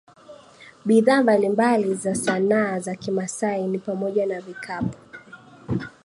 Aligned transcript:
Bidhaa 0.85 1.23
mbalimbali 1.23 1.95
za 1.95 2.15
sanaa 2.15 2.79
za 2.79 2.95
kimaasai 2.95 3.67
ni 3.67 3.79
pamoja 3.79 4.25
na 4.25 4.41
Vikapu 4.41 4.97